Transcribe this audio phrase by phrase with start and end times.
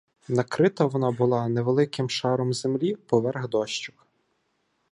[0.29, 4.07] Накрита вона була невеликим шаром землі поверх дощок.